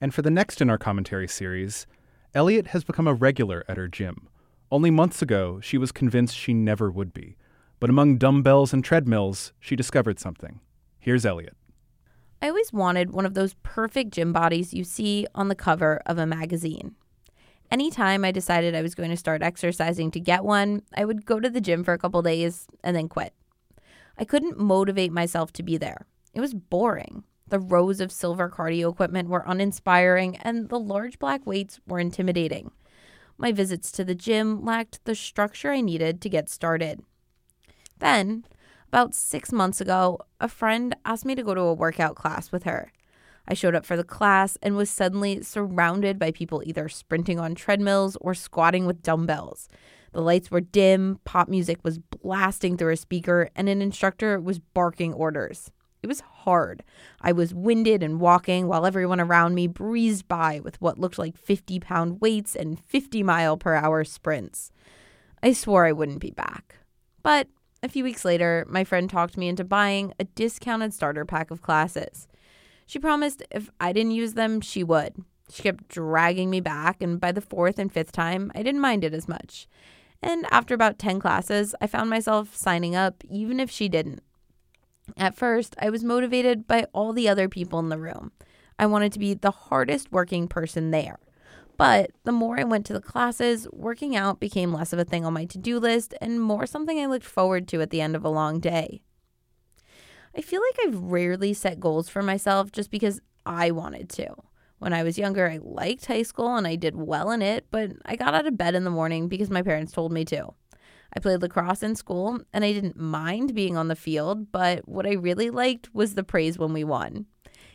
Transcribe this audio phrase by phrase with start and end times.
[0.00, 1.86] And for the next in our commentary series,
[2.34, 4.28] Elliot has become a regular at her gym.
[4.70, 7.36] Only months ago, she was convinced she never would be.
[7.78, 10.60] But among dumbbells and treadmills, she discovered something.
[10.98, 11.56] Here's Elliot.
[12.42, 16.18] I always wanted one of those perfect gym bodies you see on the cover of
[16.18, 16.94] a magazine.
[17.70, 21.40] Anytime I decided I was going to start exercising to get one, I would go
[21.40, 23.32] to the gym for a couple days and then quit.
[24.18, 26.06] I couldn't motivate myself to be there.
[26.34, 27.24] It was boring.
[27.48, 32.72] The rows of silver cardio equipment were uninspiring, and the large black weights were intimidating.
[33.38, 37.02] My visits to the gym lacked the structure I needed to get started.
[37.98, 38.44] Then,
[38.88, 42.64] about six months ago, a friend asked me to go to a workout class with
[42.64, 42.92] her.
[43.46, 47.54] I showed up for the class and was suddenly surrounded by people either sprinting on
[47.54, 49.68] treadmills or squatting with dumbbells.
[50.12, 54.58] The lights were dim, pop music was blasting through a speaker, and an instructor was
[54.58, 55.70] barking orders.
[56.06, 56.84] It was hard.
[57.20, 61.36] I was winded and walking while everyone around me breezed by with what looked like
[61.36, 64.70] 50 pound weights and 50 mile per hour sprints.
[65.42, 66.76] I swore I wouldn't be back.
[67.24, 67.48] But
[67.82, 71.60] a few weeks later, my friend talked me into buying a discounted starter pack of
[71.60, 72.28] classes.
[72.86, 75.16] She promised if I didn't use them, she would.
[75.50, 79.02] She kept dragging me back, and by the fourth and fifth time, I didn't mind
[79.02, 79.66] it as much.
[80.22, 84.22] And after about 10 classes, I found myself signing up, even if she didn't.
[85.16, 88.32] At first, I was motivated by all the other people in the room.
[88.78, 91.18] I wanted to be the hardest working person there.
[91.76, 95.24] But the more I went to the classes, working out became less of a thing
[95.24, 98.16] on my to do list and more something I looked forward to at the end
[98.16, 99.02] of a long day.
[100.36, 104.34] I feel like I've rarely set goals for myself just because I wanted to.
[104.78, 107.92] When I was younger, I liked high school and I did well in it, but
[108.04, 110.52] I got out of bed in the morning because my parents told me to.
[111.16, 115.06] I played lacrosse in school and I didn't mind being on the field, but what
[115.06, 117.24] I really liked was the praise when we won.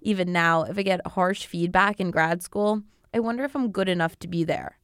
[0.00, 3.88] Even now, if I get harsh feedback in grad school, I wonder if I'm good
[3.88, 4.78] enough to be there.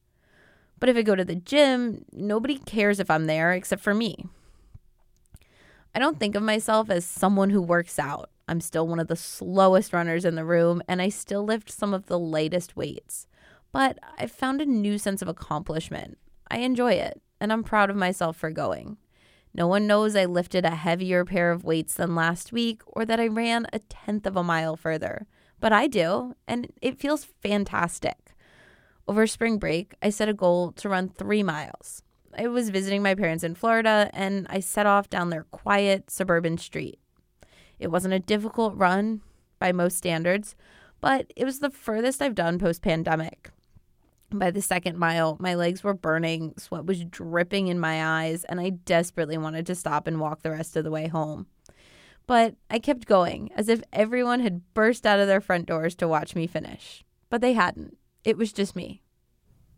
[0.79, 4.25] But if I go to the gym, nobody cares if I'm there except for me.
[5.95, 8.31] I don't think of myself as someone who works out.
[8.49, 11.93] I'm still one of the slowest runners in the room, and I still lift some
[11.93, 13.27] of the lightest weights.
[13.71, 16.17] But I've found a new sense of accomplishment.
[16.51, 18.97] I enjoy it and I'm proud of myself for going.
[19.53, 23.21] No one knows I lifted a heavier pair of weights than last week or that
[23.21, 25.27] I ran a tenth of a mile further,
[25.59, 28.33] but I do, and it feels fantastic.
[29.07, 32.03] Over spring break, I set a goal to run three miles.
[32.37, 36.57] I was visiting my parents in Florida and I set off down their quiet suburban
[36.57, 36.99] street.
[37.79, 39.21] It wasn't a difficult run
[39.57, 40.55] by most standards,
[40.99, 43.40] but it was the furthest I've done post pandemic.
[44.33, 48.61] By the second mile, my legs were burning, sweat was dripping in my eyes, and
[48.61, 51.47] I desperately wanted to stop and walk the rest of the way home.
[52.27, 56.07] But I kept going, as if everyone had burst out of their front doors to
[56.07, 57.03] watch me finish.
[57.29, 57.97] But they hadn't.
[58.23, 59.01] It was just me.